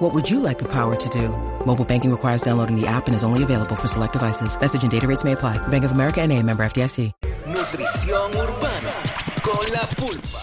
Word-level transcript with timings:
What 0.00 0.14
would 0.14 0.30
you 0.30 0.40
like 0.40 0.58
the 0.58 0.64
power 0.64 0.96
to 0.96 1.08
do? 1.10 1.28
Mobile 1.66 1.84
banking 1.84 2.10
requires 2.10 2.40
downloading 2.40 2.74
the 2.74 2.86
app 2.86 3.06
and 3.06 3.14
is 3.14 3.22
only 3.22 3.42
available 3.42 3.76
for 3.76 3.86
select 3.86 4.14
devices. 4.14 4.58
Message 4.58 4.82
and 4.82 4.90
data 4.90 5.06
rates 5.06 5.24
may 5.24 5.32
apply. 5.32 5.58
Bank 5.68 5.84
of 5.84 5.92
America 5.92 6.22
and 6.22 6.32
a 6.32 6.42
member 6.42 6.62
FDIC. 6.62 7.12
Nutrición 7.44 8.34
urbana 8.34 8.94
con 9.42 9.60
la 9.70 9.86
pulpa. 9.98 10.38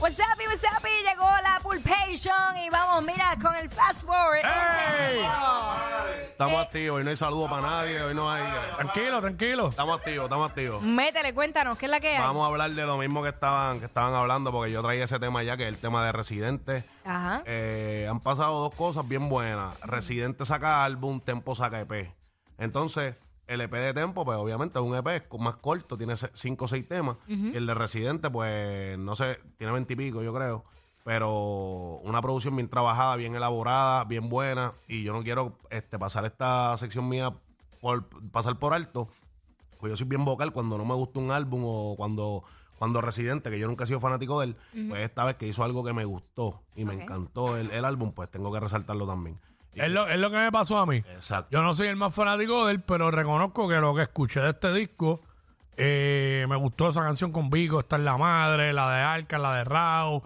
What's 0.00 0.18
up, 0.18 0.36
what's 0.38 0.64
up, 0.64 0.84
y 0.84 1.02
llegó 1.04 1.30
la 1.44 1.60
Pulpation 1.62 2.56
y 2.56 2.70
vamos, 2.70 3.04
mira, 3.04 3.36
con 3.40 3.54
el 3.54 3.68
fast 3.68 4.04
forward. 4.04 4.42
¡Ey! 4.44 5.20
Estamos 6.38 6.60
activos, 6.60 6.98
hoy 6.98 7.02
no 7.02 7.10
hay 7.10 7.16
saludo 7.16 7.50
para 7.50 7.62
nadie, 7.62 8.00
hoy 8.00 8.14
no 8.14 8.30
hay... 8.30 8.44
Tranquilo, 8.76 9.20
tranquilo. 9.20 9.68
Estamos 9.70 9.98
activos, 9.98 10.26
estamos 10.26 10.48
activos. 10.48 10.82
Métele, 10.84 11.34
cuéntanos, 11.34 11.76
¿qué 11.76 11.86
es 11.86 11.90
la 11.90 11.98
que 11.98 12.10
hay? 12.10 12.20
Vamos 12.20 12.44
a 12.44 12.46
hablar 12.46 12.70
de 12.70 12.86
lo 12.86 12.96
mismo 12.96 13.24
que 13.24 13.30
estaban, 13.30 13.80
que 13.80 13.86
estaban 13.86 14.14
hablando, 14.14 14.52
porque 14.52 14.70
yo 14.70 14.80
traía 14.80 15.02
ese 15.02 15.18
tema 15.18 15.42
ya, 15.42 15.56
que 15.56 15.64
es 15.64 15.68
el 15.68 15.78
tema 15.78 16.06
de 16.06 16.12
Residente. 16.12 16.84
Ajá. 17.04 17.42
Eh, 17.44 18.06
han 18.08 18.20
pasado 18.20 18.60
dos 18.60 18.72
cosas 18.76 19.08
bien 19.08 19.28
buenas. 19.28 19.80
Residente 19.80 20.46
saca 20.46 20.84
álbum, 20.84 21.18
Tempo 21.20 21.56
saca 21.56 21.80
EP. 21.80 22.14
Entonces, 22.56 23.16
el 23.48 23.60
EP 23.60 23.72
de 23.72 23.94
Tempo, 23.94 24.24
pues 24.24 24.38
obviamente 24.38 24.78
es 24.78 24.84
un 24.84 24.94
EP 24.94 25.08
es 25.08 25.22
más 25.40 25.56
corto, 25.56 25.98
tiene 25.98 26.14
cinco 26.34 26.66
o 26.66 26.68
seis 26.68 26.86
temas. 26.86 27.16
Y 27.26 27.56
el 27.56 27.66
de 27.66 27.74
Residente, 27.74 28.30
pues, 28.30 28.96
no 28.96 29.16
sé, 29.16 29.40
tiene 29.56 29.72
veintipico, 29.72 30.22
yo 30.22 30.32
creo. 30.32 30.64
Pero 31.08 32.00
una 32.04 32.20
producción 32.20 32.54
bien 32.54 32.68
trabajada, 32.68 33.16
bien 33.16 33.34
elaborada, 33.34 34.04
bien 34.04 34.28
buena. 34.28 34.74
Y 34.86 35.04
yo 35.04 35.14
no 35.14 35.22
quiero 35.22 35.56
este, 35.70 35.98
pasar 35.98 36.26
esta 36.26 36.76
sección 36.76 37.08
mía 37.08 37.32
por 37.80 38.04
pasar 38.30 38.58
por 38.58 38.74
alto. 38.74 39.08
Pues 39.80 39.90
yo 39.90 39.96
soy 39.96 40.06
bien 40.06 40.26
vocal 40.26 40.52
cuando 40.52 40.76
no 40.76 40.84
me 40.84 40.92
gusta 40.92 41.18
un 41.18 41.30
álbum 41.30 41.62
o 41.64 41.94
cuando, 41.96 42.44
cuando 42.78 43.00
Residente, 43.00 43.48
que 43.50 43.58
yo 43.58 43.66
nunca 43.68 43.84
he 43.84 43.86
sido 43.86 44.00
fanático 44.00 44.38
de 44.40 44.48
él, 44.48 44.56
pues 44.90 45.00
esta 45.00 45.24
vez 45.24 45.36
que 45.36 45.46
hizo 45.48 45.64
algo 45.64 45.82
que 45.82 45.94
me 45.94 46.04
gustó 46.04 46.60
y 46.76 46.84
me 46.84 46.92
encantó 46.92 47.56
el, 47.56 47.70
el 47.70 47.86
álbum, 47.86 48.12
pues 48.12 48.30
tengo 48.30 48.52
que 48.52 48.60
resaltarlo 48.60 49.06
también. 49.06 49.40
Y- 49.72 49.80
Es 49.80 49.90
lo, 49.90 50.06
es 50.08 50.18
lo 50.18 50.30
que 50.30 50.36
me 50.36 50.52
pasó 50.52 50.76
a 50.78 50.84
mí. 50.84 50.96
Exacto. 50.98 51.48
Yo 51.50 51.62
no 51.62 51.72
soy 51.72 51.86
el 51.86 51.96
más 51.96 52.14
fanático 52.14 52.66
de 52.66 52.72
él, 52.74 52.82
pero 52.82 53.10
reconozco 53.10 53.66
que 53.66 53.76
lo 53.76 53.94
que 53.94 54.02
escuché 54.02 54.40
de 54.40 54.50
este 54.50 54.74
disco, 54.74 55.22
eh, 55.78 56.44
me 56.50 56.56
gustó 56.56 56.88
esa 56.90 57.00
canción 57.00 57.32
con 57.32 57.48
Vigo, 57.48 57.80
está 57.80 57.96
en 57.96 58.04
La 58.04 58.18
Madre, 58.18 58.74
la 58.74 58.90
de 58.94 59.00
Arca, 59.00 59.38
la 59.38 59.54
de 59.54 59.64
Rao. 59.64 60.22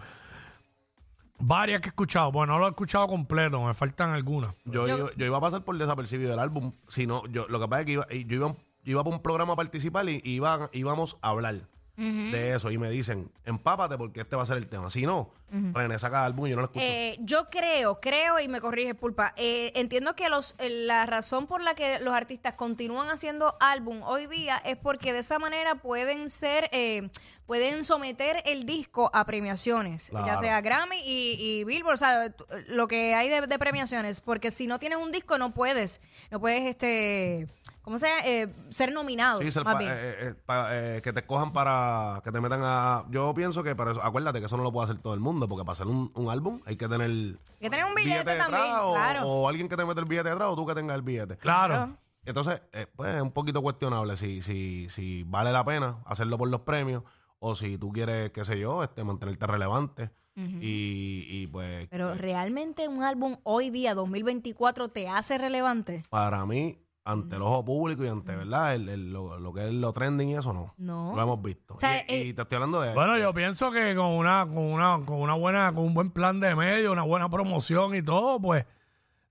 Varias 1.45 1.81
que 1.81 1.87
he 1.87 1.89
escuchado. 1.89 2.31
Bueno, 2.31 2.53
no 2.53 2.59
lo 2.59 2.67
he 2.67 2.69
escuchado 2.69 3.05
completo, 3.07 3.61
me 3.63 3.73
faltan 3.73 4.11
algunas. 4.11 4.53
Yo, 4.65 4.87
iba- 4.97 5.09
yo 5.17 5.25
iba 5.25 5.37
a 5.37 5.41
pasar 5.41 5.63
por 5.63 5.77
desapercibido 5.77 6.29
del 6.31 6.39
álbum. 6.39 6.71
Si 6.87 7.05
no, 7.05 7.25
yo, 7.27 7.47
lo 7.49 7.59
que 7.59 7.67
pasa 7.67 7.81
es 7.81 7.85
que 7.85 7.91
iba, 7.93 8.07
yo 8.09 8.35
iba, 8.37 8.47
yo 8.49 8.91
iba 8.91 9.03
para 9.03 9.15
un 9.15 9.21
programa 9.21 9.53
a 9.53 9.55
participar 9.55 10.07
y 10.09 10.21
iba, 10.23 10.69
íbamos 10.73 11.17
a 11.21 11.29
hablar 11.29 11.55
de 11.97 12.55
eso. 12.55 12.71
Y 12.71 12.77
me 12.77 12.89
dicen, 12.89 13.31
empápate 13.45 13.97
porque 13.97 14.21
este 14.21 14.35
va 14.35 14.43
a 14.43 14.45
ser 14.45 14.57
el 14.57 14.67
tema. 14.67 14.89
Si 14.89 15.05
no, 15.05 15.29
René 15.73 15.99
saca 15.99 16.25
álbum 16.25 16.47
y 16.47 16.49
yo 16.49 16.55
no 16.55 16.61
lo 16.63 16.65
escucho. 16.65 16.83
Eh, 16.85 17.17
yo 17.19 17.49
creo, 17.49 17.99
creo, 17.99 18.39
y 18.39 18.47
me 18.47 18.59
corrige 18.59 18.95
Pulpa, 18.95 19.33
eh, 19.37 19.71
entiendo 19.75 20.15
que 20.15 20.27
los, 20.29 20.55
eh, 20.57 20.69
la 20.69 21.05
razón 21.05 21.45
por 21.47 21.61
la 21.61 21.75
que 21.75 21.99
los 21.99 22.13
artistas 22.13 22.53
continúan 22.55 23.09
haciendo 23.09 23.55
álbum 23.59 24.01
hoy 24.03 24.25
día 24.27 24.57
es 24.65 24.77
porque 24.77 25.13
de 25.13 25.19
esa 25.19 25.37
manera 25.39 25.75
pueden 25.75 26.29
ser, 26.29 26.69
eh, 26.71 27.09
pueden 27.45 27.83
someter 27.83 28.41
el 28.45 28.65
disco 28.65 29.11
a 29.13 29.25
premiaciones, 29.25 30.09
ya 30.25 30.37
sea 30.37 30.61
Grammy 30.61 30.97
y, 31.05 31.35
y 31.39 31.63
Billboard, 31.65 31.93
o 31.95 31.97
sea, 31.97 32.29
t- 32.29 32.43
lo 32.67 32.87
que 32.87 33.13
hay 33.13 33.29
de, 33.29 33.41
de 33.47 33.59
premiaciones, 33.59 34.21
porque 34.21 34.49
si 34.49 34.65
no 34.65 34.79
tienes 34.79 34.97
un 34.97 35.11
disco 35.11 35.37
no 35.37 35.53
puedes, 35.53 36.01
no 36.31 36.39
puedes, 36.39 36.63
este, 36.63 37.47
¿cómo 37.81 37.97
se 37.99 38.07
llama? 38.07 38.21
Eh, 38.25 38.47
ser 38.69 38.93
nominado, 38.93 39.39
Sí, 39.41 39.51
ser 39.51 39.65
más 39.65 39.73
pa- 39.73 39.79
bien. 39.79 39.91
eh, 39.91 40.15
eh, 40.19 40.33
pa- 40.45 40.67
eh, 40.71 41.01
que 41.03 41.11
te 41.11 41.25
cojan 41.25 41.51
para 41.51 42.21
que 42.23 42.31
te 42.31 42.39
metan 42.39 42.61
a. 42.63 43.03
Yo 43.09 43.33
pienso 43.33 43.61
que 43.61 43.75
para 43.75 43.91
eso, 43.91 44.01
acuérdate 44.01 44.39
que 44.39 44.45
eso 44.45 44.55
no 44.57 44.63
lo 44.63 44.71
puede 44.71 44.85
hacer 44.85 45.01
todo 45.01 45.13
el 45.13 45.19
mundo, 45.19 45.42
porque 45.47 45.65
para 45.65 45.73
hacer 45.73 45.87
un, 45.87 46.11
un 46.15 46.29
álbum 46.29 46.61
hay 46.65 46.75
que 46.75 46.87
tener. 46.87 47.09
Hay 47.09 47.37
que 47.59 47.69
tener 47.69 47.85
un 47.85 47.95
billete 47.95 48.35
también, 48.35 48.73
o, 48.81 48.93
claro. 48.93 49.27
o 49.27 49.47
alguien 49.47 49.69
que 49.69 49.77
te 49.77 49.85
mete 49.85 49.99
el 49.99 50.05
billete 50.05 50.29
detrás 50.29 50.49
o 50.49 50.55
tú 50.55 50.65
que 50.65 50.75
tengas 50.75 50.95
el 50.95 51.01
billete. 51.01 51.37
Claro. 51.37 51.97
Entonces, 52.25 52.61
eh, 52.71 52.87
pues 52.95 53.15
es 53.15 53.21
un 53.21 53.31
poquito 53.31 53.61
cuestionable 53.61 54.15
si, 54.15 54.41
si, 54.41 54.87
si 54.89 55.23
vale 55.23 55.51
la 55.51 55.65
pena 55.65 55.97
hacerlo 56.05 56.37
por 56.37 56.47
los 56.47 56.61
premios 56.61 57.03
o 57.39 57.55
si 57.55 57.77
tú 57.77 57.91
quieres, 57.91 58.31
qué 58.31 58.45
sé 58.45 58.57
yo, 58.59 58.83
este, 58.83 59.03
mantenerte 59.03 59.45
relevante. 59.45 60.09
y, 60.35 61.25
y, 61.29 61.47
pues 61.47 61.87
Pero 61.89 62.15
realmente 62.15 62.87
un 62.87 63.03
álbum 63.03 63.37
hoy 63.43 63.69
día, 63.69 63.93
2024, 63.93 64.87
te 64.89 65.09
hace 65.09 65.37
relevante. 65.37 66.03
para 66.09 66.45
mí, 66.45 66.79
ante 67.05 67.35
el 67.35 67.41
ojo 67.41 67.65
público 67.65 68.03
y 68.03 68.07
ante, 68.07 68.35
¿verdad? 68.35 68.75
El, 68.75 68.87
el- 68.89 69.11
lo, 69.13 69.37
lo 69.39 69.53
que 69.53 69.67
es 69.67 69.73
lo 69.73 69.91
trending 69.93 70.29
y 70.29 70.35
eso 70.35 70.53
no. 70.53 70.73
No. 70.77 71.13
Lo 71.15 71.21
hemos 71.21 71.41
visto. 71.41 71.73
O 71.73 71.77
sea, 71.79 71.97
y, 72.07 72.13
y 72.13 72.29
eh, 72.29 72.33
te 72.33 72.41
estoy 72.43 72.55
hablando 72.55 72.79
de... 72.81 72.93
Bueno, 72.93 73.17
yo 73.17 73.33
pienso 73.33 73.71
que 73.71 73.93
con 73.95 74.07
una, 74.07 74.45
con 74.45 74.57
una, 74.59 74.99
con 75.05 75.19
una 75.19 75.33
buena, 75.33 75.73
con 75.73 75.83
un 75.85 75.93
buen 75.93 76.11
plan 76.11 76.39
de 76.39 76.55
medio, 76.55 76.91
una 76.91 77.03
buena 77.03 77.29
promoción 77.29 77.95
y 77.95 78.01
todo, 78.01 78.39
pues, 78.39 78.65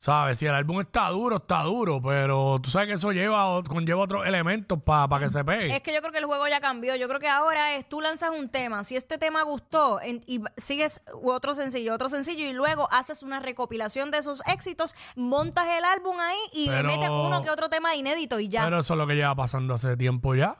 sabes, 0.02 0.36
si 0.40 0.46
el 0.46 0.54
álbum 0.54 0.80
está 0.80 1.08
duro, 1.10 1.36
está 1.36 1.62
duro, 1.62 2.02
pero 2.02 2.58
tú 2.60 2.70
sabes 2.70 2.88
que 2.88 2.94
eso 2.94 3.12
lleva, 3.12 3.62
conlleva 3.62 4.02
otros 4.02 4.26
elementos 4.26 4.82
para 4.82 5.20
que 5.20 5.30
se 5.30 5.44
pegue. 5.44 5.76
Es 5.76 5.80
que 5.82 5.94
yo 5.94 6.00
creo 6.00 6.10
que 6.10 6.18
el 6.18 6.24
juego 6.24 6.48
ya 6.48 6.60
cambió. 6.60 6.96
Yo 6.96 7.06
creo 7.06 7.20
que 7.20 7.28
ahora 7.28 7.76
es 7.76 7.88
tú 7.88 8.00
lanzas 8.00 8.30
un 8.30 8.48
tema. 8.48 8.82
Si 8.82 8.96
este 8.96 9.16
tema 9.16 9.42
gustó 9.44 10.00
en- 10.02 10.20
y 10.26 10.40
sigues 10.56 11.02
otro 11.22 11.54
sencillo, 11.54 11.94
otro 11.94 12.08
sencillo 12.08 12.44
y 12.46 12.52
luego 12.52 12.88
haces 12.90 13.22
una 13.22 13.38
recopilación 13.38 14.10
de 14.10 14.18
esos 14.18 14.42
éxitos, 14.46 14.96
montas 15.14 15.68
el 15.78 15.84
álbum 15.84 16.18
ahí 16.18 16.38
y 16.52 16.68
le 16.68 16.82
metes 16.82 17.08
uno 17.08 17.40
que 17.42 17.50
otro 17.50 17.68
tema 17.68 17.94
inédito 17.94 18.40
y 18.40 18.48
ya. 18.48 18.64
Pero 18.64 18.80
eso 18.80 18.94
es 18.94 18.98
lo 18.98 19.06
que 19.06 19.14
lleva 19.14 19.36
pasando 19.36 19.74
hace 19.74 19.96
tiempo 19.96 20.34
ya. 20.34 20.56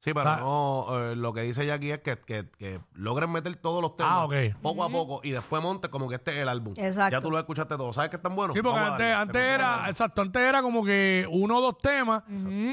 Sí, 0.00 0.14
pero 0.14 0.30
Ah. 0.30 0.36
no, 0.38 0.86
eh, 1.10 1.16
lo 1.16 1.32
que 1.32 1.42
dice 1.42 1.66
Jackie 1.66 1.90
es 1.90 1.98
que, 1.98 2.16
que, 2.18 2.48
que 2.56 2.80
logren 2.94 3.30
meter 3.32 3.56
todos 3.56 3.82
los 3.82 3.96
temas 3.96 4.12
Ah, 4.14 4.24
ok. 4.26 4.32
poco 4.62 4.84
a 4.84 4.88
poco 4.88 5.20
y 5.24 5.30
después 5.32 5.60
montes 5.60 5.90
como 5.90 6.08
que 6.08 6.14
este 6.14 6.30
es 6.36 6.42
el 6.42 6.48
álbum. 6.48 6.72
Exacto. 6.76 7.16
Ya 7.16 7.20
tú 7.20 7.30
lo 7.32 7.38
escuchaste 7.38 7.76
todo. 7.76 7.92
¿Sabes 7.92 8.08
que 8.10 8.16
están 8.16 8.36
buenos? 8.36 8.54
Sí, 8.54 8.62
porque 8.62 8.78
Vamos 8.78 8.90
a 8.90 8.92
antes, 8.94 9.08
darle. 9.08 9.22
antes 9.22 9.32
Te 9.42 9.48
era, 9.50 9.70
montas 9.70 9.88
exacto, 9.90 10.22
antes 10.22 10.42
era 10.42 10.62
como 10.62 10.84
que 10.84 11.26
uno 11.30 11.58
o 11.58 11.60
dos 11.60 11.78
temas 11.78 12.22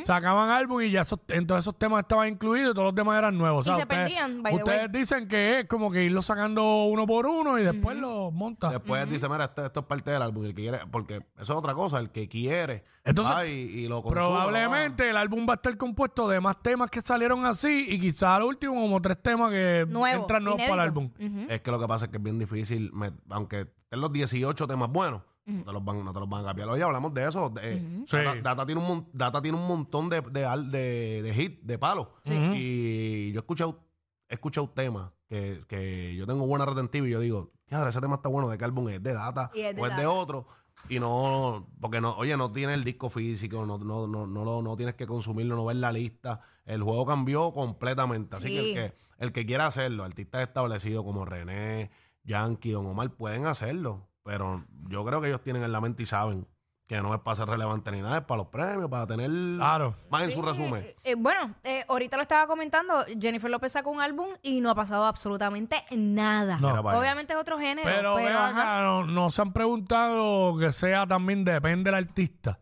sacaban 0.04 0.50
álbum 0.52 0.82
y 0.82 0.92
ya 0.92 1.02
esos, 1.02 1.20
entonces 1.30 1.64
esos 1.64 1.78
temas 1.78 2.02
estaban 2.02 2.28
incluidos 2.30 2.72
y 2.72 2.74
todos 2.74 2.86
los 2.90 2.96
demás 2.96 3.18
eran 3.18 3.38
nuevos. 3.38 3.66
Y 3.66 3.70
O 3.70 3.74
sea, 3.74 3.76
se 3.78 3.82
ustedes, 3.84 4.04
perdían, 4.04 4.44
by 4.44 4.54
the 4.54 4.58
ustedes 4.60 4.80
way. 4.92 5.00
dicen 5.00 5.28
que 5.28 5.60
es 5.62 5.66
como 5.68 5.92
que 5.92 6.04
irlo 6.04 6.22
sacando 6.22 6.84
uno 6.86 7.06
por 7.08 7.26
uno 7.26 7.58
y 7.60 7.64
después 7.64 7.98
lo 7.98 8.32
monta. 8.32 8.70
Después 8.70 9.10
dice, 9.10 9.28
mira, 9.28 9.46
esto, 9.46 9.66
esto 9.66 9.80
es 9.80 9.86
parte 9.88 10.12
del 10.12 10.22
álbum. 10.22 10.46
El 10.46 10.54
que 10.54 10.62
quiere, 10.62 10.80
porque 10.92 11.16
eso 11.16 11.24
es 11.54 11.60
otra 11.60 11.74
cosa. 11.74 12.00
El 12.00 12.12
que 12.12 12.28
quiere 12.30 12.84
Entonces, 13.04 13.36
va 13.36 13.46
y, 13.48 13.52
y 13.52 13.88
lo 13.88 14.04
consume, 14.04 14.14
Probablemente 14.22 15.10
el 15.10 15.18
álbum 15.18 15.48
va 15.50 15.54
a 15.54 15.56
estar 15.56 15.76
compuesto 15.78 16.28
de 16.28 16.40
más 16.40 16.62
temas 16.62 16.90
que 16.92 17.00
salieron 17.16 17.46
así 17.46 17.88
y 17.90 18.00
quizás 18.00 18.24
al 18.24 18.44
último 18.44 18.74
como 18.76 19.02
tres 19.02 19.22
temas 19.22 19.52
que 19.52 19.86
Nuevo, 19.90 20.22
entran 20.22 20.44
nuevos 20.44 20.62
para 20.62 20.74
el 20.74 20.80
álbum. 20.82 21.10
Ujú. 21.20 21.46
Es 21.50 21.62
que 21.62 21.72
lo 21.72 21.80
que 21.80 21.88
pasa 21.88 22.06
es 22.06 22.12
que 22.12 22.18
es 22.18 22.24
bien 22.24 22.38
difícil, 22.40 22.92
me- 22.94 23.12
aunque 23.30 23.62
estén 23.62 24.02
los 24.02 24.12
18 24.12 24.68
temas 24.68 24.90
buenos, 24.90 25.22
no, 25.46 25.64
te 25.64 25.72
los 25.74 25.86
van, 25.86 26.04
no 26.04 26.12
te 26.12 26.20
los 26.20 26.28
van 26.28 26.42
a 26.44 26.48
cambiar. 26.48 26.70
Oye, 26.70 26.82
hablamos 26.84 27.14
de 27.14 27.28
eso. 27.28 27.50
de- 27.50 27.80
Sí. 28.08 28.18
Data, 28.18 28.42
Data 28.42 28.66
tiene 28.66 28.82
un, 28.82 28.88
mon- 28.88 29.08
Data 29.14 29.42
tiene 29.42 29.58
un 29.58 29.68
montón 29.68 30.10
de, 30.10 30.22
de, 30.22 30.44
al- 30.46 30.72
de, 30.72 31.22
de 31.22 31.44
hits, 31.44 31.66
de 31.66 31.78
palos. 31.78 32.08
Y 32.56 33.32
yo 33.32 33.40
he 33.40 33.42
escuchado, 33.42 33.80
he 34.28 34.34
escuchado 34.34 34.70
temas 34.70 35.12
que, 35.30 35.62
que 35.68 36.16
yo 36.16 36.26
tengo 36.26 36.46
buena 36.48 36.66
retentiva 36.66 37.08
y 37.08 37.12
yo 37.12 37.20
digo, 37.20 37.52
ya, 37.70 37.88
ese 37.88 38.02
tema 38.02 38.16
está 38.16 38.30
bueno, 38.30 38.48
¿de 38.50 38.58
qué 38.58 38.66
álbum 38.66 38.90
es? 38.90 39.02
¿De 39.02 39.14
Data? 39.14 39.52
Y 39.54 39.62
es 39.62 39.76
de 39.76 39.82
¿O 39.82 39.86
es 39.88 39.96
de 39.96 40.04
Data. 40.04 40.10
otro? 40.16 40.48
Y 40.88 41.00
no, 41.00 41.68
porque 41.82 42.00
no, 42.00 42.16
oye, 42.18 42.38
no 42.38 42.52
tiene 42.52 42.76
el 42.76 42.84
disco 42.84 43.10
físico, 43.10 43.66
no, 43.66 43.78
no, 43.80 44.06
no, 44.08 44.28
no, 44.28 44.46
lo- 44.46 44.62
no 44.62 44.76
tienes 44.78 44.94
que 44.96 45.08
consumirlo, 45.08 45.56
no 45.56 45.66
ver 45.66 45.78
la 45.78 45.92
lista. 45.92 46.42
El 46.66 46.84
juego 46.84 47.06
cambió 47.08 47.52
completamente. 47.54 48.36
Así 48.36 48.50
que 48.50 48.60
el 48.60 48.74
que 48.76 48.94
el 49.18 49.32
que 49.32 49.46
quiera 49.46 49.66
hacerlo, 49.66 50.04
artistas 50.04 50.42
establecidos 50.48 51.04
como 51.04 51.26
René, 51.26 51.90
Yankee, 52.24 52.72
Don 52.72 52.86
Omar, 52.86 53.10
pueden 53.12 53.46
hacerlo. 53.48 54.10
Pero 54.24 54.66
yo 54.90 55.04
creo 55.06 55.22
que 55.22 55.28
ellos 55.30 55.42
tienen 55.42 55.64
en 55.64 55.72
la 55.72 55.82
mente 55.82 56.04
y 56.04 56.06
saben 56.06 56.48
que 56.88 57.02
no 57.02 57.16
es 57.16 57.20
para 57.22 57.36
ser 57.36 57.48
relevante 57.48 57.92
ni 57.92 58.00
nada, 58.02 58.20
es 58.20 58.24
para 58.26 58.38
los 58.40 58.48
premios, 58.48 58.90
para 58.92 59.08
tener 59.08 59.30
Claro. 59.58 59.96
más 60.10 60.22
en 60.24 60.32
su 60.32 60.42
resumen. 60.44 60.84
eh, 60.84 60.96
eh, 61.04 61.16
bueno, 61.16 61.56
eh, 61.64 61.84
ahorita 61.88 62.16
lo 62.16 62.22
estaba 62.22 62.46
comentando, 62.46 63.04
Jennifer 63.20 63.50
López 63.50 63.72
sacó 63.72 63.90
un 63.90 64.02
álbum 64.02 64.28
y 64.44 64.62
no 64.62 64.70
ha 64.70 64.76
pasado 64.76 65.06
absolutamente 65.06 65.84
nada. 65.92 66.58
No. 66.60 66.80
Obviamente 66.82 67.34
es 67.34 67.40
otro 67.40 67.58
género, 67.58 67.90
Pero, 67.90 68.16
pero, 68.16 68.38
acá, 68.40 68.82
no, 68.84 69.04
no 69.04 69.30
se 69.32 69.42
han 69.42 69.52
preguntado 69.52 70.58
que 70.60 70.72
sea 70.72 71.08
también 71.08 71.44
depende 71.44 71.90
del 71.90 71.96
artista. 71.96 72.60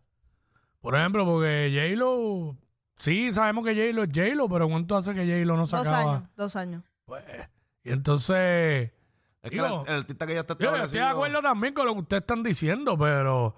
Por 0.80 0.96
ejemplo, 0.96 1.26
porque 1.26 1.70
J-Lo, 1.74 2.56
sí, 2.96 3.30
sabemos 3.32 3.66
que 3.66 3.74
J-Lo 3.74 4.04
es 4.04 4.10
J-Lo, 4.14 4.48
pero 4.48 4.70
¿cuánto 4.70 4.96
hace 4.96 5.14
que 5.14 5.26
J-Lo 5.26 5.56
no 5.56 5.62
dos 5.62 5.70
sacaba? 5.70 6.00
años, 6.00 6.24
dos 6.38 6.56
años. 6.56 6.84
Pues, 7.06 7.24
y 7.84 7.92
entonces, 7.92 8.92
Es 9.42 9.52
que 9.52 9.58
el, 9.58 9.66
el 9.66 9.96
artista 9.96 10.26
que 10.26 10.34
ya 10.34 10.40
está 10.42 10.56
yo 10.58 10.74
estoy 10.76 11.00
de 11.00 11.06
acuerdo 11.06 11.42
también 11.42 11.74
con 11.74 11.86
lo 11.86 11.94
que 11.94 12.00
ustedes 12.00 12.22
están 12.22 12.42
diciendo, 12.44 12.98
pero 12.98 13.56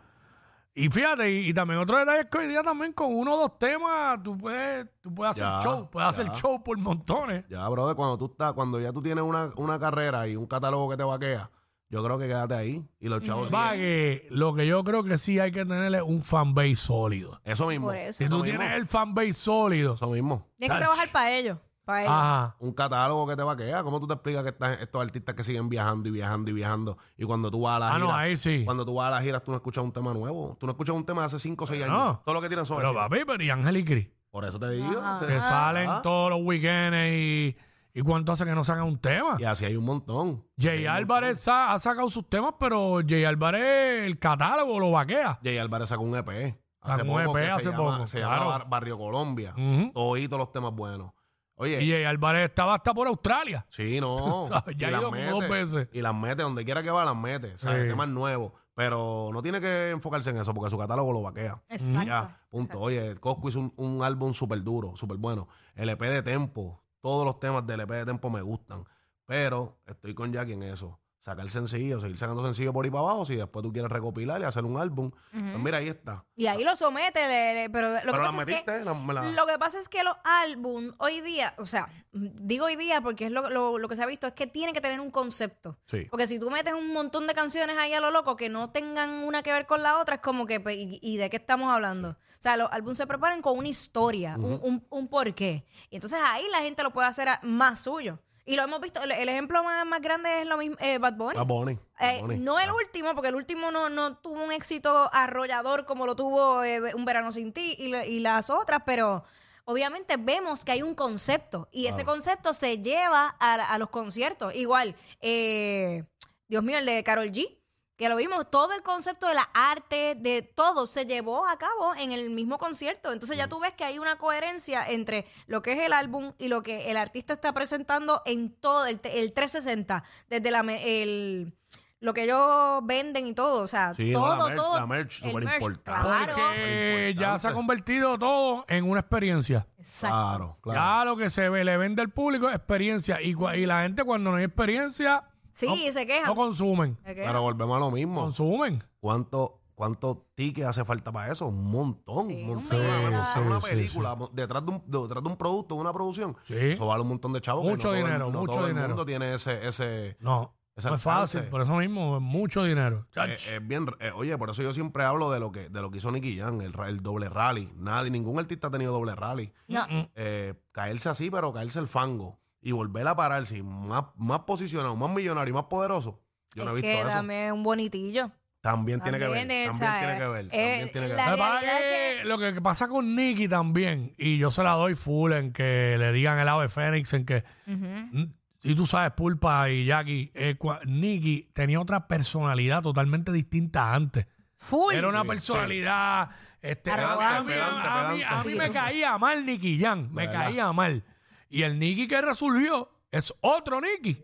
Y 0.78 0.90
fíjate, 0.90 1.32
y, 1.32 1.50
y 1.50 1.54
también 1.54 1.80
otro 1.80 1.98
detalle 1.98 2.20
es 2.22 2.26
que 2.26 2.38
hoy 2.38 2.48
día 2.48 2.62
también 2.62 2.92
con 2.92 3.16
uno 3.16 3.36
o 3.36 3.40
dos 3.40 3.58
temas 3.58 4.22
tú 4.22 4.38
puedes, 4.38 4.86
tú 5.02 5.16
puedes 5.16 5.32
hacer 5.32 5.48
Ya, 5.48 5.62
show, 5.64 5.90
puedes 5.90 6.10
hacer 6.10 6.30
show 6.34 6.62
por 6.62 6.78
montones. 6.78 7.46
Ya, 7.50 7.68
brother, 7.70 7.96
cuando 7.96 8.18
tú 8.18 8.26
estás, 8.26 8.52
cuando 8.54 8.80
ya 8.82 8.92
tú 8.92 9.02
tienes 9.02 9.24
una, 9.24 9.54
una 9.56 9.80
carrera 9.80 10.28
y 10.28 10.36
un 10.36 10.46
catálogo 10.48 10.90
que 10.90 10.98
te 10.98 11.04
vaquea, 11.04 11.50
yo 11.90 12.04
creo 12.04 12.18
que 12.20 12.28
quédate 12.28 12.56
ahí. 12.56 12.84
Y 13.00 13.08
los 13.08 13.24
chavos 13.24 13.54
Va, 13.54 13.72
siguen. 13.72 13.86
que 13.86 14.28
lo 14.32 14.54
que 14.54 14.68
yo 14.68 14.84
creo 14.84 15.04
que 15.06 15.18
sí 15.18 15.40
hay 15.40 15.54
que 15.54 15.64
tenerle 15.66 16.02
un 16.02 16.22
fanbase 16.22 16.76
sólido. 16.76 17.40
Eso 17.46 17.68
mismo. 17.68 17.88
Por 17.88 17.96
eso. 17.96 18.18
Si 18.22 18.28
tú 18.30 18.42
tienes 18.44 18.72
el 18.74 18.86
fanbase 18.86 19.32
sólido, 19.34 19.94
Eso 19.94 20.10
mismo. 20.10 20.46
Tienes 20.58 20.76
que 20.76 20.82
trabajar 20.82 21.08
para 21.10 21.32
ellos. 21.32 21.58
Para 21.86 22.02
ellos. 22.02 22.12
ajá, 22.14 22.56
Un 22.60 22.74
catálogo 22.74 23.28
que 23.28 23.36
te 23.36 23.44
vaquea. 23.44 23.84
¿Cómo 23.84 24.00
tú 24.00 24.08
te 24.08 24.14
explicas 24.16 24.44
que 24.44 24.50
estás- 24.50 24.82
estos 24.82 25.02
artistas 25.02 25.36
que 25.36 25.44
siguen 25.44 25.70
viajando 25.70 26.10
y 26.10 26.12
viajando 26.12 26.50
y 26.50 26.54
viajando? 26.54 26.98
Y 27.18 27.26
cuando 27.26 27.52
tú 27.52 27.62
vas 27.62 27.76
a 27.78 27.80
la 27.80 27.94
Ah, 27.96 28.00
no, 28.00 28.12
ahí 28.14 28.36
sí. 28.38 28.64
cuando 28.66 28.86
tú 28.86 28.96
vas 28.96 29.08
a 29.08 29.12
las 29.12 29.24
giras, 29.24 29.44
tú 29.44 29.52
no 29.52 29.58
escuchas 29.58 29.84
un 29.84 29.92
tema 29.94 30.14
nuevo. 30.14 30.58
Tú 30.60 30.66
no 30.66 30.72
escuchas 30.72 30.96
un 30.96 31.06
tema 31.06 31.22
de 31.22 31.28
hace 31.28 31.40
5 31.40 31.64
o 31.64 31.68
6 31.68 31.84
años. 31.84 31.96
No. 31.96 32.22
Todo 32.26 32.36
lo 32.36 32.42
que 32.42 32.50
tiran 32.50 32.66
son 32.66 32.78
pero 32.78 32.94
papi, 32.94 33.20
pero 33.26 33.44
y 33.44 33.50
Ángel 33.50 33.78
y 33.78 33.84
Cris, 33.86 34.10
Por 34.32 34.46
eso 34.46 34.60
te 34.60 34.70
digo. 34.72 35.00
Ajá. 35.00 35.26
que 35.28 35.40
salen 35.42 35.90
Ah. 35.90 36.02
todos 36.02 36.30
los 36.32 36.40
weekends 36.44 36.98
y, 36.98 37.56
y 37.94 38.02
cuánto 38.02 38.32
hace 38.32 38.44
que 38.46 38.56
no 38.56 38.64
sacan 38.64 38.84
un 38.84 38.98
tema. 39.00 39.38
Y 39.40 39.44
así 39.46 39.64
hay 39.66 39.76
un 39.78 39.86
montón. 39.86 40.44
Jay 40.60 40.86
Álvarez 40.88 41.40
sa- 41.40 41.72
ha 41.74 41.80
sacado 41.80 42.10
sus 42.10 42.28
temas, 42.28 42.56
pero 42.60 43.00
Jay 43.08 43.24
Álvarez 43.24 44.06
el 44.06 44.18
catálogo 44.20 44.80
lo 44.80 44.92
vaquea. 44.92 45.40
Jay 45.44 45.58
Álvarez 45.58 45.88
sacó 45.90 46.04
un 46.04 46.16
EP. 46.18 46.58
Hace 46.82 46.98
Sacó 47.00 47.12
un 47.14 47.24
poco 47.26 47.38
EP 47.40 47.46
que 47.48 47.52
hace 47.52 47.64
se 47.64 47.72
llama, 47.72 47.84
poco, 47.96 48.08
Se 48.08 48.18
claro. 48.20 48.34
llama 48.44 48.46
Bar- 48.58 48.70
Barrio 48.70 48.98
Colombia. 49.00 49.54
Ujú. 49.58 49.92
Toditos 49.92 50.38
los 50.38 50.52
temas 50.52 50.72
buenos. 50.74 51.12
Oye, 51.58 51.82
Y 51.84 52.04
Álvarez 52.04 52.50
estaba 52.50 52.76
hasta 52.76 52.94
por 52.94 53.08
Australia. 53.08 53.66
sí, 53.70 54.00
no. 54.02 54.46
sabes, 54.48 54.76
ya 54.78 54.88
ha 54.88 54.92
ido 54.92 55.12
dos 55.12 55.50
veces. 55.50 55.88
Y 55.94 56.02
las 56.02 56.14
mete, 56.14 56.44
donde 56.44 56.66
quiera 56.66 56.84
que 56.84 56.92
va, 56.92 57.06
las 57.06 57.16
mete. 57.16 57.54
O 57.54 57.58
sea, 57.58 57.72
Sí. 57.82 57.88
temas 57.88 58.08
nuevos. 58.10 58.52
Pero 58.74 59.30
no 59.32 59.42
tiene 59.42 59.62
que 59.62 59.92
enfocarse 59.92 60.32
en 60.32 60.38
eso 60.38 60.54
porque 60.54 60.70
su 60.70 60.78
catálogo 60.78 61.14
lo 61.14 61.22
vaquea. 61.22 61.64
Exacto. 61.70 62.06
Ya, 62.06 62.42
punto. 62.50 62.78
Oye, 62.80 63.16
Cosco 63.22 63.48
hizo 63.48 63.60
un, 63.62 63.74
un 63.78 64.04
álbum 64.04 64.34
súper 64.34 64.62
duro, 64.64 64.98
súper 64.98 65.16
bueno. 65.16 65.48
El 65.76 65.88
EP 65.88 66.02
de 66.02 66.22
Tempo, 66.22 66.84
todos 67.00 67.26
los 67.26 67.40
temas 67.40 67.66
del 67.66 67.80
EP 67.80 67.90
de 67.92 68.06
Tempo 68.06 68.30
me 68.30 68.42
gustan. 68.42 68.84
Pero 69.26 69.80
estoy 69.86 70.14
con 70.14 70.34
Jackie 70.34 70.54
en 70.54 70.64
eso. 70.64 71.00
Sacar 71.26 71.50
sencillo, 71.50 72.00
seguir 72.00 72.20
sacando 72.20 72.44
sencillo 72.44 72.72
por 72.72 72.86
ahí 72.86 72.92
para 72.92 73.02
abajo. 73.06 73.26
Si 73.26 73.36
después 73.36 73.64
tú 73.64 73.74
quieres 73.74 73.92
recopilar 73.92 74.40
y 74.42 74.44
hacer 74.44 74.64
un 74.64 74.78
álbum, 74.78 75.10
pues 75.32 75.58
mira, 75.58 75.80
ahí 75.80 75.88
está. 75.88 76.24
Y 76.36 76.46
ahí 76.46 76.64
lo 76.64 76.76
somete, 76.76 77.28
le- 77.28 77.54
le- 77.56 77.70
pero 77.72 77.90
lo 77.90 77.96
que 77.96 78.02
Pero 78.12 78.18
pasa 78.18 78.30
es 78.42 78.46
que- 78.46 78.52
metiste, 78.52 78.86
la- 78.86 78.94
me 78.94 79.12
la- 79.12 79.32
Lo 79.32 79.48
que 79.48 79.58
pasa 79.58 79.80
es 79.80 79.90
que 79.90 80.04
los 80.04 80.16
álbum 80.24 80.94
hoy 81.00 81.22
día, 81.22 81.56
o 81.58 81.66
sea, 81.66 81.90
digo 82.14 82.66
hoy 82.66 82.76
día 82.76 83.02
porque 83.02 83.26
es 83.26 83.32
lo, 83.32 83.50
lo- 83.50 83.80
lo 83.80 83.90
que 83.90 83.96
se 83.96 84.04
ha 84.04 84.06
visto, 84.06 84.28
es 84.28 84.34
que 84.34 84.46
tienen 84.46 84.76
que 84.76 84.82
tener 84.82 85.00
un 85.02 85.10
concepto. 85.10 85.80
Sí. 85.88 86.06
Porque 86.12 86.28
si 86.28 86.40
tú 86.40 86.52
metes 86.52 86.76
un 86.76 86.94
montón 86.94 87.26
de 87.26 87.34
canciones 87.34 87.76
ahí 87.80 87.94
a 87.94 88.00
lo 88.02 88.12
loco 88.12 88.36
que 88.36 88.50
no 88.50 88.70
tengan 88.70 89.10
una 89.24 89.42
que 89.42 89.52
ver 89.52 89.66
con 89.66 89.82
la 89.82 89.98
otra, 89.98 90.16
es 90.16 90.22
como 90.22 90.46
que, 90.46 90.60
pues, 90.60 90.76
¿y, 90.78 91.00
y 91.02 91.18
de 91.18 91.32
qué 91.32 91.38
estamos 91.38 91.74
hablando? 91.74 92.10
O 92.10 92.18
sea, 92.46 92.56
los 92.56 92.72
álbumes 92.72 93.00
se 93.00 93.08
preparan 93.08 93.42
con 93.42 93.58
una 93.58 93.68
historia, 93.68 94.36
un, 94.38 94.60
un, 94.62 94.86
un 94.92 95.08
porqué. 95.08 95.66
Y 95.90 95.96
entonces 95.96 96.20
ahí 96.24 96.44
la 96.52 96.60
gente 96.60 96.84
lo 96.84 96.92
puede 96.94 97.08
hacer 97.08 97.30
a- 97.30 97.40
más 97.42 97.80
suyo. 97.82 98.20
Y 98.48 98.56
lo 98.56 98.64
hemos 98.64 98.80
visto, 98.80 99.02
el, 99.02 99.12
el 99.12 99.28
ejemplo 99.28 99.64
más, 99.64 99.86
más 99.88 100.02
grande 100.02 100.42
es 100.42 100.46
lo 100.48 100.58
mismo, 100.58 100.78
eh, 100.80 101.00
Bad 101.00 101.14
Bunny. 101.16 101.36
Bad 101.36 101.46
Bunny, 101.48 101.80
Bad 102.00 102.10
Eh, 102.16 102.22
Bunny. 102.22 102.38
no 102.38 102.60
el 102.60 102.70
Ah. 102.70 102.74
último, 102.76 103.14
porque 103.16 103.30
el 103.30 103.36
último 103.36 103.72
no, 103.72 103.90
no 103.90 104.18
tuvo 104.18 104.44
un 104.44 104.52
éxito 104.52 105.10
arrollador 105.12 105.86
como 105.86 106.06
lo 106.06 106.16
tuvo 106.16 106.64
eh, 106.64 106.94
Un 106.94 107.06
Verano 107.06 107.32
Sin 107.32 107.54
Ti 107.54 107.76
y, 107.80 107.88
la- 107.88 108.06
y 108.06 108.20
las 108.20 108.50
otras, 108.52 108.84
pero 108.86 109.24
obviamente 109.64 110.18
vemos 110.18 110.64
que 110.64 110.74
hay 110.74 110.84
un 110.84 110.94
concepto 110.94 111.68
y 111.72 111.88
ese 111.88 112.06
concepto 112.06 112.54
se 112.54 112.78
lleva 112.84 113.36
a, 113.40 113.54
a 113.56 113.78
los 113.80 113.90
conciertos. 113.90 114.54
Igual, 114.54 114.96
eh, 115.22 116.04
Dios 116.48 116.64
mío, 116.64 116.78
el 116.78 116.86
de 116.86 117.04
Carol 117.04 117.32
G, 117.32 117.58
que 117.98 118.10
lo 118.10 118.16
vimos, 118.18 118.50
todo 118.52 118.74
el 118.74 118.82
concepto 118.82 119.28
de 119.28 119.36
la 119.36 119.50
arte, 119.54 120.16
de 120.20 120.42
todo, 120.42 120.86
se 120.86 121.06
llevó 121.06 121.48
a 121.48 121.58
cabo 121.58 121.96
en 121.96 122.12
el 122.12 122.30
mismo 122.30 122.58
concierto. 122.58 123.12
Entonces 123.14 123.38
ya 123.38 123.48
tú 123.48 123.60
ves 123.60 123.72
que 123.74 123.86
hay 123.86 124.00
una 124.00 124.18
coherencia 124.18 124.86
entre 124.90 125.26
lo 125.48 125.62
que 125.62 125.74
es 125.74 125.80
el 125.80 125.94
álbum 125.94 126.34
y 126.38 126.50
lo 126.50 126.62
que 126.62 126.92
el 126.92 126.98
artista 126.98 127.34
está 127.34 127.54
presentando 127.54 128.22
en 128.26 128.54
todo 128.54 128.86
el, 128.86 129.00
el 129.04 129.32
360, 129.34 130.04
desde 130.30 130.52
la, 130.52 130.62
me- 130.64 131.02
el, 131.04 131.54
lo 132.02 132.14
que 132.14 132.24
ellos 132.24 132.82
venden 132.84 133.28
y 133.28 133.34
todo, 133.34 133.64
o 133.64 133.68
sea, 133.68 133.94
Sí, 133.94 134.12
todo, 134.12 134.36
la 134.50 134.54
merch- 134.54 134.56
todo. 134.58 134.76
la 134.80 134.86
merch, 134.88 135.22
el 135.24 135.30
superimportante. 135.32 135.84
Claro. 136.08 136.34
Porque 136.34 137.14
ya 137.18 137.20
se 137.20 137.24
ha 137.48 137.52
importante. 137.52 137.54
convertido 137.54 138.20
todo 138.20 138.66
en 138.68 138.90
una 138.90 139.00
experiencia. 139.00 139.66
Exacto. 139.80 140.16
Claro, 140.16 140.58
claro. 140.62 140.80
Ya 140.80 141.06
lo 141.06 141.16
que 141.18 141.30
se 141.30 141.48
ve, 141.50 141.64
le 141.64 141.78
vende 141.78 142.02
al 142.02 142.10
público 142.10 142.50
es 142.50 142.56
experiencia. 142.56 143.22
Y, 143.22 143.36
y 143.56 143.66
la 143.66 143.84
gente 143.84 144.04
cuando 144.04 144.32
no 144.32 144.38
hay 144.38 144.44
experiencia, 144.44 145.24
Sí, 145.56 145.86
no, 145.86 145.92
se 145.92 146.06
queja. 146.06 146.28
no 146.28 146.36
consumen. 146.36 146.98
Se. 147.06 147.14
Pero 147.16 147.42
volvemos 147.42 147.76
a 147.78 147.80
lo 147.80 147.92
mismo. 147.92 148.22
Consumen. 148.22 148.84
¿Cuánto, 149.00 149.62
¿Cuánto 149.74 150.26
ticket 150.36 150.66
hace 150.66 150.84
falta 150.86 151.12
para 151.12 151.32
eso? 151.32 151.48
Un 151.48 151.64
montón. 151.72 152.28
Sí, 152.28 152.34
un 152.44 152.48
montón. 152.48 152.80
millón. 152.82 153.06
una, 153.06 153.34
Sí, 153.34 153.40
una 153.40 153.62
sí, 153.62 153.68
película 153.70 154.18
detrás, 154.34 154.66
de 154.66 154.72
un, 154.72 154.84
detrás 154.86 155.24
de 155.24 155.30
un 155.30 155.38
producto, 155.38 155.76
de 155.76 155.82
una 155.82 155.94
producción. 155.94 156.36
Sí. 156.48 156.54
Eso 156.56 156.86
vale 156.88 157.02
un 157.04 157.08
montón 157.10 157.34
de 157.34 157.42
chavos. 157.42 157.64
que 157.64 157.70
Mucho 157.72 157.88
no 157.88 157.94
todo 157.94 157.96
el- 158.00 158.04
dinero, 158.06 158.32
no 158.32 158.40
mucho 158.42 158.54
todo 158.54 158.68
dinero. 158.68 158.86
el 158.86 158.90
mundo 158.90 159.06
tiene 159.06 159.34
ese... 159.34 159.68
ese 159.68 160.18
No, 160.20 160.54
Ese 160.76 160.90
no 160.90 160.96
es 160.96 161.02
fácil. 161.02 161.44
Por 161.44 161.62
eso 161.62 161.74
mismo, 161.78 162.18
es 162.18 162.22
mucho 162.22 162.64
dinero. 162.64 163.08
eh, 163.16 163.38
es 163.56 163.66
bien, 163.68 163.86
eh, 164.02 164.12
oye, 164.14 164.38
por 164.38 164.50
eso 164.50 164.62
yo 164.62 164.74
siempre 164.74 165.06
hablo 165.06 165.32
de 165.32 165.40
lo 165.40 165.54
que 165.54 165.70
de 165.70 165.82
lo 165.82 165.90
que 165.90 166.00
hizo 166.00 166.12
Nicky 166.12 166.38
Jam, 166.38 166.60
el, 166.60 166.74
el 166.88 167.02
doble 167.02 167.30
rally. 167.30 167.72
Nadie, 167.78 168.12
ningún 168.12 168.40
artista 168.40 168.68
ha 168.68 168.72
tenido 168.72 168.92
doble 168.92 169.16
rally. 169.16 169.54
No. 169.70 169.86
Eh, 170.16 170.54
caerse 170.74 171.08
así, 171.08 171.30
pero 171.32 171.54
caerse 171.54 171.80
el 171.80 171.88
fango 171.88 172.40
y 172.66 172.72
volver 172.72 173.08
a 173.08 173.16
pararse 173.16 173.58
y 173.60 173.62
más, 173.64 174.06
más 174.18 174.40
posicionado, 174.40 174.96
más 174.96 175.12
millonario 175.14 175.52
y 175.52 175.54
más 175.54 175.66
poderoso. 175.66 176.20
Yo 176.56 176.66
no 176.66 176.72
he 176.72 176.76
visto 176.76 176.88
que 176.88 177.00
eso. 177.00 177.08
dame 177.08 177.52
un 177.52 177.62
bonitillo. 177.64 178.32
También 178.60 179.00
tiene 179.02 179.20
que 179.20 179.28
ver. 179.28 179.38
También, 179.38 179.72
También 179.72 180.00
tiene 180.00 180.18
que 180.18 180.28
ver. 180.28 180.46
eh, 180.46 180.50
También 180.50 180.92
tiene 180.92 181.08
que 181.10 181.14
ver. 181.14 181.60
Que 181.60 182.22
que 182.22 182.26
lo 182.28 182.38
que 182.40 182.62
pasa 182.62 182.88
con 182.88 183.16
Nicky 183.16 183.48
también, 183.48 184.16
y 184.18 184.40
yo 184.40 184.50
se 184.50 184.64
la 184.64 184.72
doy 184.72 184.96
full 184.96 185.34
en 185.34 185.54
que 185.54 185.96
le 186.00 186.12
digan 186.12 186.40
el 186.40 186.48
ave 186.50 186.68
Fénix, 186.68 187.14
en 187.14 187.26
que, 187.28 187.44
mm, 187.68 188.24
y 188.64 188.74
tú 188.74 188.88
sabes, 188.88 189.12
Pulpa 189.12 189.70
y 189.70 189.86
Jackie, 189.86 190.32
eh, 190.34 190.58
Nicky 190.88 191.52
tenía 191.54 191.80
otra 191.80 192.08
personalidad 192.08 192.82
totalmente 192.82 193.32
distinta 193.32 193.94
antes. 193.94 194.26
Full. 194.58 194.96
Era 194.96 195.08
una 195.10 195.22
Sí, 195.22 195.28
personalidad. 195.28 196.30
Este, 196.64 196.90
a, 196.90 196.94
Arrogante, 196.96 197.36
a 197.36 197.42
mí, 197.44 197.48
pedante, 197.54 197.88
a 197.88 198.12
mí- 198.14 198.20
pedante. 198.22 198.26
a 198.26 198.44
mí 198.44 198.56
me 198.58 198.72
caía 198.72 199.18
mal 199.20 199.46
Nicky 199.46 199.80
Jan, 199.80 200.12
me 200.12 200.26
¿Verdad? 200.26 200.46
caía 200.46 200.74
mal. 200.74 201.04
Y 201.50 201.64
el 201.64 201.78
Nicky 201.80 202.08
que 202.08 202.22
resolvió 202.22 202.90
es 203.12 203.34
otro 203.42 203.80
Nicky. 203.82 204.22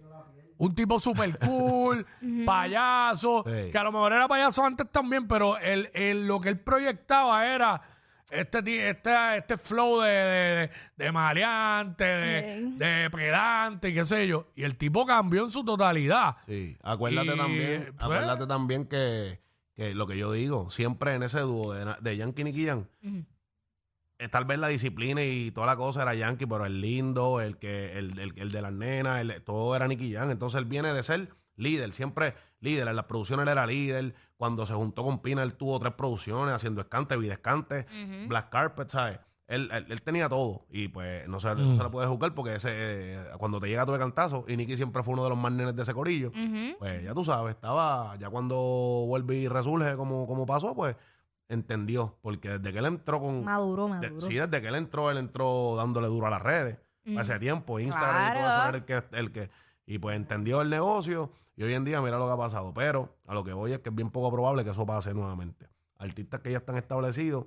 Un 0.58 0.76
tipo 0.76 1.00
super 1.00 1.40
cool, 1.40 2.06
payaso, 2.46 3.44
Sí. 3.48 3.72
que 3.72 3.78
a 3.78 3.84
lo 3.84 3.92
mejor 3.92 4.14
era 4.14 4.28
payaso 4.28 4.64
antes 4.64 4.88
también, 4.92 5.28
pero 5.28 5.58
él, 5.58 5.90
él- 5.94 6.28
lo 6.28 6.40
que 6.40 6.50
él 6.50 6.60
proyectaba 6.60 7.48
era 7.48 7.82
este, 8.30 8.62
ti- 8.62 8.78
este, 8.78 9.38
este 9.38 9.58
flow 9.58 10.02
de, 10.02 10.10
de, 10.12 10.70
de 10.98 11.12
maleante, 11.12 12.04
de, 12.06 13.10
pedante 13.12 13.90
y 13.90 13.94
qué 13.94 14.06
sé 14.06 14.28
yo. 14.28 14.48
Y 14.56 14.64
el 14.64 14.78
tipo 14.78 15.06
cambió 15.06 15.44
en 15.44 15.50
su 15.50 15.66
totalidad. 15.66 16.38
Sí, 16.48 16.78
acuérdate 16.84 17.34
Y, 17.34 17.38
también, 17.38 17.84
pues- 17.86 17.94
acuérdate 18.04 18.46
también 18.48 18.86
que, 18.86 19.42
que 19.76 19.96
lo 19.96 20.06
que 20.06 20.18
yo 20.18 20.32
digo, 20.32 20.70
siempre 20.70 21.16
en 21.16 21.24
ese 21.24 21.40
dúo 21.40 21.74
de, 21.74 21.94
de 22.02 22.18
Yankee 22.18 22.42
y 22.42 22.46
Nicky 22.46 22.66
Jam, 22.68 22.86
eh, 23.04 23.24
tal 24.30 24.46
vez 24.46 24.60
la 24.60 24.68
disciplina 24.68 25.24
y 25.24 25.52
toda 25.52 25.68
la 25.68 25.76
cosa 25.78 26.02
era 26.04 26.14
Yankee, 26.16 26.46
pero 26.46 26.66
el 26.66 26.82
lindo, 26.82 27.42
el 27.42 27.58
que, 27.58 27.98
el, 27.98 28.18
el, 28.20 28.34
el 28.38 28.52
de 28.52 28.62
las 28.62 28.74
nenas, 28.74 29.22
el- 29.22 29.42
todo 29.44 29.76
era 29.76 29.88
Nicky 29.88 30.14
Jam. 30.14 30.30
Entonces 30.32 30.58
él 30.60 30.66
viene 30.66 30.94
de 30.94 31.04
ser 31.04 31.30
líder, 31.56 31.94
siempre 31.94 32.34
líder. 32.60 32.88
En 32.88 32.96
las 32.96 33.06
producciones 33.06 33.44
él 33.44 33.50
era 33.50 33.66
líder. 33.66 34.14
Cuando 34.38 34.66
se 34.66 34.74
juntó 34.74 35.04
con 35.04 35.22
Pina, 35.22 35.44
él 35.44 35.54
tuvo 35.54 35.80
tres 35.80 35.94
producciones 35.94 36.54
haciendo 36.54 36.82
escante, 36.82 37.16
videscante, 37.18 37.86
Black 38.28 38.50
Carpet, 38.50 38.90
¿sabes? 38.90 39.20
Él, 39.48 39.70
él, 39.74 39.86
él 39.90 40.02
tenía 40.02 40.30
todo 40.30 40.66
y 40.70 40.88
pues 40.88 41.28
no 41.28 41.38
se, 41.42 41.54
no 41.56 41.76
se 41.76 41.84
le 41.84 41.90
puede 41.90 42.08
juzgar 42.08 42.34
porque 42.34 42.56
ese 42.56 42.70
eh, 42.72 43.20
cuando 43.38 43.60
te 43.60 43.68
llega 43.68 43.86
tu 43.86 43.92
de 43.92 44.00
cantazo 44.00 44.46
y 44.48 44.56
Nicky 44.56 44.78
siempre 44.78 45.04
fue 45.04 45.14
uno 45.14 45.26
de 45.26 45.30
los 45.30 45.38
más 45.38 45.52
nenes 45.52 45.76
de 45.76 45.84
ese 45.84 45.94
corillo 45.94 46.32
pues 46.80 47.04
ya 47.04 47.14
tú 47.14 47.26
sabes, 47.26 47.54
estaba, 47.56 48.16
ya 48.16 48.30
cuando 48.30 48.56
vuelve 48.56 49.36
y 49.36 49.50
resurge 49.50 49.98
como, 49.98 50.26
como 50.26 50.46
pasó, 50.46 50.74
pues 50.74 50.96
entendió, 51.54 52.18
porque 52.22 52.50
desde 52.58 52.72
que 52.74 52.80
él 52.80 52.86
entró 52.86 53.20
con... 53.20 53.44
Maduro, 53.44 53.86
de- 53.86 53.90
maduro. 54.10 54.22
sí, 54.22 54.36
desde 54.36 54.62
que 54.62 54.68
él 54.68 54.76
entró, 54.76 55.12
él 55.12 55.18
entró 55.18 55.76
dándole 55.76 56.08
duro 56.08 56.28
a 56.28 56.30
las 56.30 56.42
redes, 56.42 56.78
hace 57.18 57.38
tiempo, 57.40 57.80
Instagram 57.80 58.32
y 58.32 58.34
todo 58.36 58.44
eso 58.48 58.56
Claro. 58.56 58.70
era 58.70 58.78
el 58.78 58.86
que, 58.86 59.18
el 59.18 59.32
que... 59.32 59.50
Y 59.86 59.98
pues 60.00 60.16
entendió 60.16 60.62
el 60.62 60.70
negocio 60.70 61.32
y 61.56 61.64
hoy 61.64 61.74
en 61.74 61.84
día 61.84 62.02
mira 62.02 62.18
lo 62.18 62.26
que 62.28 62.32
ha 62.34 62.38
pasado, 62.38 62.74
pero 62.74 63.18
a 63.28 63.34
lo 63.34 63.44
que 63.44 63.54
voy 63.54 63.74
es 63.74 63.80
que 63.80 63.90
es 63.90 63.96
bien 63.96 64.10
poco 64.12 64.32
probable 64.32 64.64
que 64.64 64.70
eso 64.72 64.86
pase 64.86 65.14
nuevamente. 65.14 65.68
Artistas 65.98 66.40
que 66.40 66.52
ya 66.52 66.58
están 66.60 66.78
establecidos, 66.78 67.46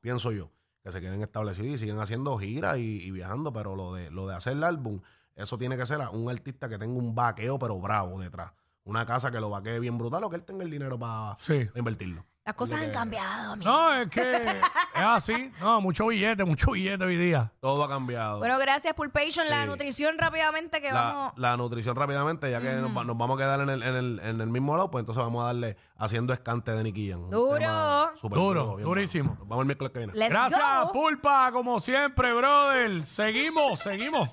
pienso 0.00 0.30
yo, 0.32 0.50
que 0.82 0.92
se 0.92 1.00
queden 1.00 1.22
establecidos 1.22 1.74
y 1.74 1.78
siguen 1.78 1.98
haciendo 1.98 2.38
giras 2.38 2.78
y, 2.78 3.02
y 3.02 3.10
viajando, 3.10 3.52
pero 3.52 3.74
lo 3.74 3.92
de, 3.94 4.10
lo 4.10 4.26
de 4.28 4.34
hacer 4.36 4.52
el 4.52 4.62
álbum, 4.64 5.00
eso 5.34 5.58
tiene 5.58 5.76
que 5.76 5.84
ser 5.86 6.00
a 6.00 6.10
un 6.10 6.30
artista 6.30 6.68
que 6.68 6.78
tenga 6.78 6.98
un 6.98 7.14
vaqueo, 7.14 7.58
pero 7.58 7.80
bravo 7.80 8.18
detrás. 8.20 8.52
Una 8.84 9.04
casa 9.04 9.30
que 9.32 9.40
lo 9.40 9.50
vaquee 9.50 9.80
bien 9.80 9.98
brutal 9.98 10.22
o 10.24 10.30
que 10.30 10.36
él 10.36 10.44
tenga 10.44 10.62
el 10.64 10.70
dinero 10.70 10.96
para 10.98 11.34
Sí. 11.38 11.68
invertirlo. 11.74 12.24
Las 12.46 12.54
cosas 12.54 12.80
han 12.80 12.92
cambiado, 12.92 13.54
amigo. 13.54 13.68
No, 13.68 13.92
es 13.92 14.08
que 14.08 14.36
es 14.36 14.56
así. 14.94 15.50
No, 15.60 15.80
mucho 15.80 16.06
billete, 16.06 16.44
mucho 16.44 16.70
billete 16.70 17.04
hoy 17.04 17.16
día. 17.16 17.50
Todo 17.60 17.82
ha 17.82 17.88
cambiado. 17.88 18.38
Bueno, 18.38 18.56
gracias, 18.60 18.94
Pulpation. 18.94 19.48
La 19.50 19.62
Sí. 19.62 19.68
nutrición 19.68 20.16
rápidamente 20.16 20.80
que 20.80 20.92
la, 20.92 21.00
vamos... 21.02 21.32
la 21.36 21.56
nutrición 21.56 21.96
rápidamente, 21.96 22.48
ya 22.48 22.60
que 22.60 22.72
nos, 22.74 22.96
va- 22.96 23.02
nos 23.02 23.18
vamos 23.18 23.36
a 23.36 23.42
quedar 23.42 23.60
en 23.62 23.70
el, 23.70 23.82
en, 23.82 23.94
el, 23.96 24.20
en 24.22 24.40
el 24.40 24.46
mismo 24.48 24.76
lado, 24.76 24.92
pues 24.92 25.02
entonces 25.02 25.24
vamos 25.24 25.42
a 25.42 25.46
darle 25.46 25.76
haciendo 25.98 26.32
escante 26.32 26.70
de 26.70 26.84
Nicky 26.84 27.10
Jam. 27.10 27.24
Un 27.24 27.30
Duro. 27.30 27.58
tema 27.58 28.10
súper 28.14 28.38
Duro, 28.38 28.76
bien 28.76 28.88
durísimo. 28.88 29.24
bueno. 29.30 29.40
Nos 29.40 29.48
vamos 29.48 29.62
el 29.62 29.66
miércoles 29.66 29.92
que 29.92 29.98
viene. 29.98 30.12
Let's 30.14 30.30
Gracias, 30.30 30.60
go. 30.84 30.92
Pulpa, 30.92 31.50
como 31.50 31.80
siempre, 31.80 32.32
brother. 32.32 33.04
Seguimos, 33.06 33.80
seguimos. 33.80 34.28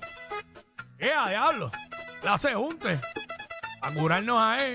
¡Eh, 1.00 1.12
a 1.12 1.28
diablo! 1.30 1.68
La 2.22 2.38
se 2.38 2.54
junte. 2.54 3.00
A 3.82 3.92
curarnos 3.92 4.38
a 4.40 4.64
él. 4.64 4.72